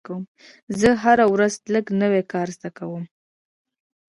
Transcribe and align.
زه 0.79 0.89
هره 1.03 1.25
ورځ 1.33 1.53
لږ 1.73 1.85
نوی 2.01 2.21
کار 2.31 2.47
زده 2.55 2.69
کوم. 2.77 3.03